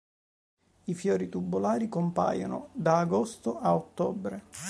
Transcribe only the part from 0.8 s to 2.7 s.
I fiori, tubolari, compaiono